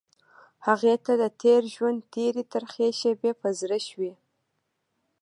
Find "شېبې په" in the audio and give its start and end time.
2.99-3.49